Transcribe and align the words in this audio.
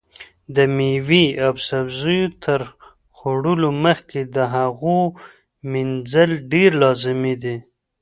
د 0.55 0.57
مېوې 0.75 1.25
او 1.45 1.53
سبزیو 1.67 2.25
تر 2.45 2.61
خوړلو 3.17 3.69
مخکې 3.85 4.19
د 4.35 4.37
هغو 4.55 4.99
مینځل 5.71 6.31
ډېر 6.51 6.69
لازمي 6.83 7.35
دي. 7.43 7.57